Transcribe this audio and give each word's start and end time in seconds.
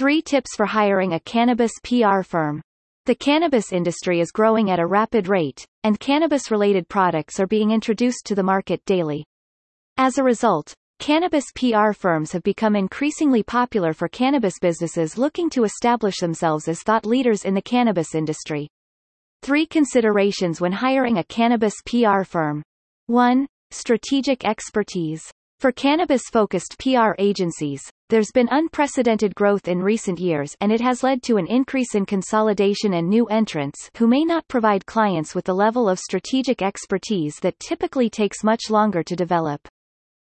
3 0.00 0.22
tips 0.22 0.56
for 0.56 0.64
hiring 0.64 1.12
a 1.12 1.20
cannabis 1.20 1.72
PR 1.84 2.22
firm. 2.22 2.62
The 3.04 3.14
cannabis 3.14 3.70
industry 3.70 4.20
is 4.20 4.30
growing 4.30 4.70
at 4.70 4.78
a 4.78 4.86
rapid 4.86 5.28
rate, 5.28 5.62
and 5.84 6.00
cannabis-related 6.00 6.88
products 6.88 7.38
are 7.38 7.46
being 7.46 7.70
introduced 7.70 8.24
to 8.24 8.34
the 8.34 8.42
market 8.42 8.82
daily. 8.86 9.26
As 9.98 10.16
a 10.16 10.24
result, 10.24 10.72
cannabis 11.00 11.44
PR 11.54 11.92
firms 11.92 12.32
have 12.32 12.42
become 12.44 12.76
increasingly 12.76 13.42
popular 13.42 13.92
for 13.92 14.08
cannabis 14.08 14.54
businesses 14.58 15.18
looking 15.18 15.50
to 15.50 15.64
establish 15.64 16.16
themselves 16.16 16.66
as 16.66 16.82
thought 16.82 17.04
leaders 17.04 17.44
in 17.44 17.52
the 17.52 17.60
cannabis 17.60 18.14
industry. 18.14 18.70
Three 19.42 19.66
considerations 19.66 20.62
when 20.62 20.72
hiring 20.72 21.18
a 21.18 21.24
cannabis 21.24 21.74
PR 21.84 22.22
firm. 22.22 22.62
1. 23.08 23.46
Strategic 23.70 24.46
expertise. 24.46 25.30
For 25.58 25.72
cannabis-focused 25.72 26.78
PR 26.78 27.12
agencies, 27.18 27.82
there's 28.10 28.32
been 28.32 28.48
unprecedented 28.50 29.36
growth 29.36 29.68
in 29.68 29.80
recent 29.80 30.18
years 30.18 30.56
and 30.60 30.72
it 30.72 30.80
has 30.80 31.04
led 31.04 31.22
to 31.22 31.36
an 31.36 31.46
increase 31.46 31.94
in 31.94 32.04
consolidation 32.04 32.94
and 32.94 33.08
new 33.08 33.26
entrants 33.26 33.88
who 33.96 34.08
may 34.08 34.24
not 34.24 34.48
provide 34.48 34.84
clients 34.84 35.32
with 35.32 35.44
the 35.44 35.54
level 35.54 35.88
of 35.88 36.00
strategic 36.00 36.60
expertise 36.60 37.36
that 37.36 37.58
typically 37.60 38.10
takes 38.10 38.42
much 38.42 38.68
longer 38.68 39.04
to 39.04 39.14
develop. 39.14 39.60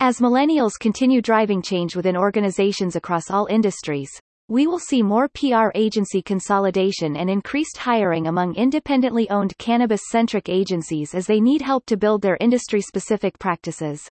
As 0.00 0.18
millennials 0.18 0.78
continue 0.80 1.20
driving 1.20 1.60
change 1.60 1.94
within 1.94 2.16
organizations 2.16 2.96
across 2.96 3.30
all 3.30 3.46
industries, 3.50 4.10
we 4.48 4.66
will 4.66 4.78
see 4.78 5.02
more 5.02 5.28
PR 5.28 5.68
agency 5.74 6.22
consolidation 6.22 7.16
and 7.16 7.28
increased 7.28 7.76
hiring 7.76 8.28
among 8.28 8.54
independently 8.54 9.28
owned 9.28 9.52
cannabis-centric 9.58 10.48
agencies 10.48 11.14
as 11.14 11.26
they 11.26 11.38
need 11.38 11.60
help 11.60 11.84
to 11.84 11.98
build 11.98 12.22
their 12.22 12.38
industry-specific 12.40 13.38
practices. 13.38 14.08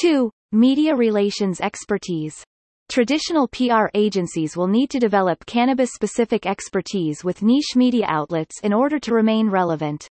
2. 0.00 0.28
Media 0.50 0.96
relations 0.96 1.60
expertise. 1.60 2.44
Traditional 2.88 3.48
PR 3.48 3.86
agencies 3.94 4.56
will 4.56 4.68
need 4.68 4.90
to 4.90 4.98
develop 4.98 5.46
cannabis-specific 5.46 6.46
expertise 6.46 7.24
with 7.24 7.42
niche 7.42 7.74
media 7.74 8.06
outlets 8.08 8.60
in 8.62 8.72
order 8.72 8.98
to 9.00 9.14
remain 9.14 9.48
relevant. 9.48 10.06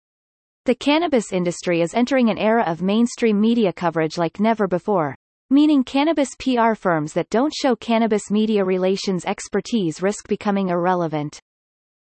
The 0.65 0.75
cannabis 0.75 1.33
industry 1.33 1.81
is 1.81 1.93
entering 1.93 2.29
an 2.29 2.37
era 2.37 2.63
of 2.63 2.81
mainstream 2.81 3.41
media 3.41 3.73
coverage 3.73 4.17
like 4.17 4.39
never 4.39 4.67
before, 4.67 5.15
meaning 5.49 5.83
cannabis 5.83 6.29
PR 6.37 6.75
firms 6.75 7.13
that 7.13 7.29
don't 7.29 7.53
show 7.53 7.75
cannabis 7.75 8.29
media 8.29 8.63
relations 8.63 9.25
expertise 9.25 10.01
risk 10.01 10.27
becoming 10.27 10.69
irrelevant. 10.69 11.41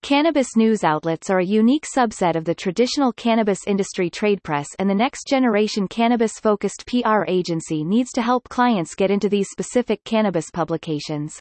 Cannabis 0.03 0.57
news 0.57 0.85
outlets 0.85 1.29
are 1.29 1.41
a 1.41 1.45
unique 1.45 1.85
subset 1.85 2.37
of 2.37 2.45
the 2.45 2.55
traditional 2.55 3.13
cannabis 3.13 3.67
industry 3.67 4.09
trade 4.09 4.43
press 4.45 4.69
and 4.79 4.89
the 4.89 4.95
next 4.95 5.27
generation 5.27 5.89
cannabis-focused 5.89 6.87
PR 6.87 7.25
agency 7.27 7.83
needs 7.83 8.13
to 8.13 8.23
help 8.23 8.49
clients 8.49 8.95
get 8.95 9.11
into 9.11 9.29
these 9.29 9.51
specific 9.51 10.03
cannabis 10.05 10.51
publications. 10.53 11.41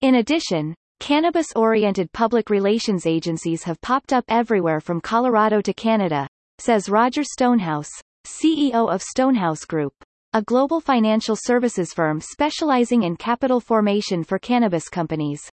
In 0.00 0.14
addition, 0.14 0.74
cannabis-oriented 1.00 2.12
public 2.12 2.50
relations 2.50 3.04
agencies 3.04 3.64
have 3.64 3.80
popped 3.80 4.12
up 4.12 4.24
everywhere 4.28 4.80
from 4.80 5.00
Colorado 5.00 5.60
to 5.60 5.74
Canada, 5.74 6.28
says 6.58 6.88
Roger 6.88 7.24
Stonehouse, 7.24 7.90
CEO 8.24 8.94
of 8.94 9.02
Stonehouse 9.02 9.64
Group, 9.64 9.92
a 10.32 10.42
global 10.42 10.80
financial 10.80 11.36
services 11.36 11.92
firm 11.92 12.20
specializing 12.20 13.02
in 13.02 13.16
capital 13.16 13.60
formation 13.60 14.22
for 14.22 14.38
cannabis 14.38 14.88
companies. 14.88 15.50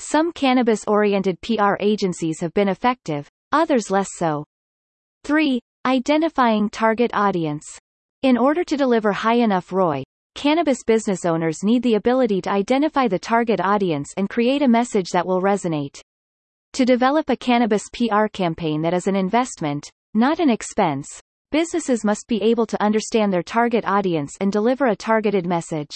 Some 0.00 0.32
cannabis-oriented 0.32 1.42
PR 1.42 1.74
agencies 1.78 2.40
have 2.40 2.54
been 2.54 2.68
effective, 2.68 3.28
others 3.52 3.90
less 3.90 4.08
so. 4.16 4.46
3. 5.24 5.60
Identifying 5.84 6.70
target 6.70 7.10
audience. 7.12 7.66
In 8.22 8.38
order 8.38 8.64
to 8.64 8.78
deliver 8.78 9.12
high 9.12 9.34
enough 9.34 9.70
ROI, 9.70 10.02
cannabis 10.34 10.78
business 10.86 11.26
owners 11.26 11.58
need 11.62 11.82
the 11.82 11.96
ability 11.96 12.40
to 12.40 12.50
identify 12.50 13.08
the 13.08 13.18
target 13.18 13.60
audience 13.60 14.08
and 14.16 14.30
create 14.30 14.62
a 14.62 14.68
message 14.68 15.10
that 15.10 15.26
will 15.26 15.42
resonate. 15.42 16.00
To 16.72 16.86
develop 16.86 17.28
a 17.28 17.36
cannabis 17.36 17.82
PR 17.92 18.26
campaign 18.32 18.80
that 18.80 18.94
is 18.94 19.06
an 19.06 19.16
investment, 19.16 19.86
not 20.14 20.40
an 20.40 20.48
expense, 20.48 21.08
businesses 21.52 22.06
must 22.06 22.26
be 22.26 22.40
able 22.40 22.64
to 22.64 22.82
understand 22.82 23.34
their 23.34 23.42
target 23.42 23.84
audience 23.86 24.32
and 24.40 24.50
deliver 24.50 24.86
a 24.86 24.96
targeted 24.96 25.46
message. 25.46 25.90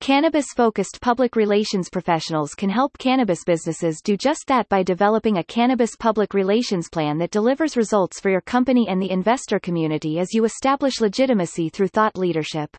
Cannabis-focused 0.00 1.00
public 1.00 1.36
relations 1.36 1.88
professionals 1.88 2.54
can 2.54 2.68
help 2.68 2.96
cannabis 2.98 3.42
businesses 3.44 4.00
do 4.04 4.16
just 4.16 4.46
that 4.46 4.68
by 4.68 4.82
developing 4.82 5.38
a 5.38 5.44
cannabis 5.44 5.96
public 5.96 6.34
relations 6.34 6.88
plan 6.88 7.18
that 7.18 7.30
delivers 7.30 7.76
results 7.76 8.20
for 8.20 8.30
your 8.30 8.42
company 8.42 8.86
and 8.88 9.00
the 9.00 9.10
investor 9.10 9.58
community 9.58 10.18
as 10.18 10.34
you 10.34 10.44
establish 10.44 11.00
legitimacy 11.00 11.70
through 11.70 11.88
thought 11.88 12.16
leadership. 12.16 12.76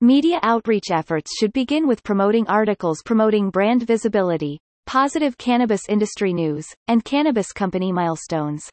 Media 0.00 0.40
outreach 0.42 0.90
efforts 0.90 1.30
should 1.38 1.52
begin 1.52 1.86
with 1.86 2.02
promoting 2.02 2.46
articles 2.48 3.02
promoting 3.04 3.48
brand 3.48 3.86
visibility, 3.86 4.58
positive 4.84 5.38
cannabis 5.38 5.82
industry 5.88 6.32
news, 6.32 6.66
and 6.88 7.04
cannabis 7.04 7.52
company 7.52 7.92
milestones. 7.92 8.68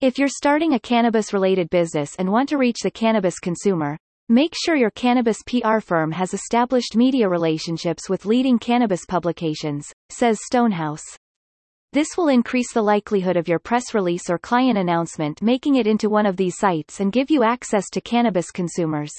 If 0.00 0.16
you're 0.16 0.28
starting 0.28 0.74
a 0.74 0.80
cannabis-related 0.80 1.70
business 1.70 2.14
and 2.18 2.30
want 2.30 2.48
to 2.50 2.58
reach 2.58 2.78
the 2.82 2.90
cannabis 2.90 3.40
consumer, 3.40 3.98
Make 4.30 4.54
sure 4.56 4.74
your 4.74 4.90
cannabis 4.90 5.36
PR 5.46 5.80
firm 5.80 6.10
has 6.12 6.32
established 6.32 6.96
media 6.96 7.28
relationships 7.28 8.08
with 8.08 8.24
leading 8.24 8.58
cannabis 8.58 9.04
publications, 9.06 9.92
says 10.08 10.38
Stonehouse. 10.46 11.04
This 11.92 12.16
will 12.16 12.28
increase 12.28 12.72
the 12.72 12.80
likelihood 12.80 13.36
of 13.36 13.48
your 13.48 13.58
press 13.58 13.92
release 13.92 14.30
or 14.30 14.38
client 14.38 14.78
announcement 14.78 15.42
making 15.42 15.74
it 15.74 15.86
into 15.86 16.08
one 16.08 16.24
of 16.24 16.38
these 16.38 16.56
sites 16.56 17.00
and 17.00 17.12
give 17.12 17.30
you 17.30 17.42
access 17.42 17.90
to 17.90 18.00
cannabis 18.00 18.50
consumers. 18.50 19.12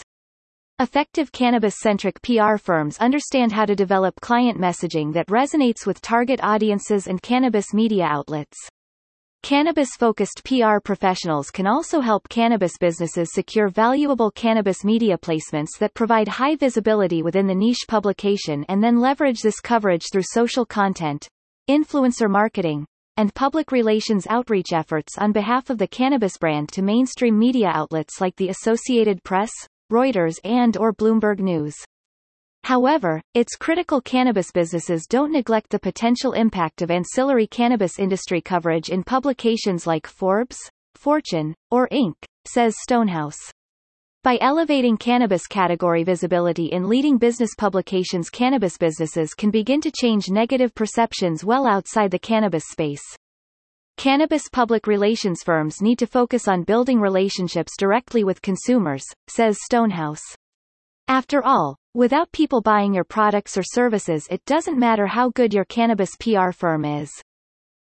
Effective 0.79 1.31
cannabis-centric 1.31 2.19
PR 2.23 2.57
firms 2.57 2.97
understand 2.97 3.51
how 3.51 3.65
to 3.65 3.75
develop 3.75 4.19
client 4.21 4.59
messaging 4.59 5.13
that 5.13 5.27
resonates 5.27 5.85
with 5.85 6.01
target 6.01 6.39
audiences 6.41 7.05
and 7.05 7.21
cannabis 7.21 7.75
media 7.75 8.05
outlets. 8.05 8.57
Cannabis-focused 9.45 10.41
PR 10.43 10.79
professionals 10.83 11.51
can 11.51 11.67
also 11.67 11.99
help 11.99 12.27
cannabis 12.29 12.79
businesses 12.79 13.31
secure 13.31 13.67
valuable 13.67 14.31
cannabis 14.31 14.83
media 14.83 15.19
placements 15.19 15.77
that 15.79 15.93
provide 15.93 16.27
high 16.27 16.55
visibility 16.55 17.21
within 17.21 17.45
the 17.45 17.53
niche 17.53 17.85
publication 17.87 18.65
and 18.69 18.83
then 18.83 18.99
leverage 18.99 19.43
this 19.43 19.59
coverage 19.59 20.05
through 20.11 20.23
social 20.23 20.65
content, 20.65 21.27
influencer 21.69 22.27
marketing, 22.27 22.87
and 23.17 23.35
public 23.35 23.71
relations 23.71 24.25
outreach 24.31 24.73
efforts 24.73 25.15
on 25.19 25.31
behalf 25.31 25.69
of 25.69 25.77
the 25.77 25.87
cannabis 25.87 26.39
brand 26.39 26.69
to 26.69 26.81
mainstream 26.81 27.37
media 27.37 27.67
outlets 27.67 28.19
like 28.19 28.35
the 28.37 28.49
Associated 28.49 29.23
Press, 29.23 29.51
Reuters 29.93 30.39
and 30.43 30.75
or 30.75 30.91
Bloomberg 30.91 31.37
News. 31.37 31.75
However, 32.65 33.21
its 33.35 33.55
critical 33.55 34.01
cannabis 34.01 34.51
businesses 34.51 35.05
don't 35.05 35.31
neglect 35.31 35.69
the 35.69 35.77
potential 35.77 36.31
impact 36.31 36.81
of 36.81 36.89
ancillary 36.89 37.45
cannabis 37.45 37.99
industry 37.99 38.41
coverage 38.41 38.89
in 38.89 39.03
publications 39.03 39.85
like 39.85 40.07
Forbes, 40.07 40.57
Fortune, 40.95 41.53
or 41.69 41.87
Inc., 41.89 42.15
says 42.47 42.73
Stonehouse. 42.81 43.37
By 44.23 44.39
elevating 44.41 44.97
cannabis 44.97 45.45
category 45.45 46.03
visibility 46.03 46.65
in 46.65 46.89
leading 46.89 47.19
business 47.19 47.51
publications 47.55 48.31
cannabis 48.31 48.79
businesses 48.79 49.35
can 49.35 49.51
begin 49.51 49.79
to 49.81 49.91
change 49.91 50.31
negative 50.31 50.73
perceptions 50.73 51.45
well 51.45 51.67
outside 51.67 52.09
the 52.09 52.17
cannabis 52.17 52.63
space. 52.71 53.03
Cannabis 53.97 54.49
public 54.51 54.87
relations 54.87 55.43
firms 55.43 55.83
need 55.83 55.99
to 55.99 56.07
focus 56.07 56.47
on 56.47 56.63
building 56.63 56.99
relationships 56.99 57.73
directly 57.77 58.23
with 58.23 58.41
consumers, 58.41 59.05
says 59.27 59.55
Stonehouse. 59.61 60.23
After 61.07 61.43
all, 61.43 61.77
without 61.95 62.31
people 62.33 62.59
buying 62.59 62.93
your 62.93 63.05
products 63.05 63.57
or 63.57 63.63
services 63.63 64.27
it 64.29 64.43
doesn't 64.45 64.77
matter 64.77 65.07
how 65.07 65.29
good 65.29 65.53
your 65.53 65.63
cannabis 65.65 66.11
PR 66.19 66.51
firm 66.51 66.83
is. 66.83 67.09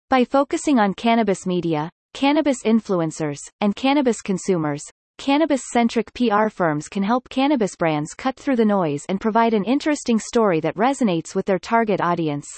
By 0.09 0.25
focusing 0.25 0.81
on 0.81 0.95
cannabis 0.95 1.47
media, 1.47 1.89
cannabis 2.13 2.65
influencers, 2.65 3.39
and 3.61 3.77
cannabis 3.77 4.21
consumers, 4.21 4.83
cannabis-centric 5.19 6.13
PR 6.15 6.49
firms 6.49 6.89
can 6.89 7.05
help 7.05 7.29
cannabis 7.29 7.77
brands 7.77 8.13
cut 8.15 8.37
through 8.37 8.57
the 8.57 8.65
noise 8.65 9.05
and 9.09 9.21
provide 9.21 9.55
an 9.55 9.65
interesting 9.65 10.19
story 10.19 10.59
that 10.59 10.75
resonates 10.75 11.35
with 11.35 11.47
their 11.47 11.59
target 11.61 12.01
audience. 12.01 12.49